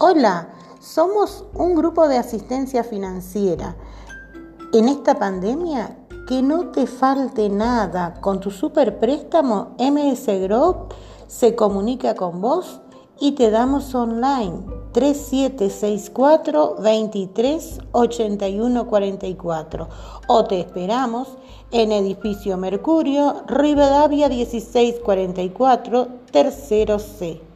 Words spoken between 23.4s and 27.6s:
Rivadavia 1644, tercero C.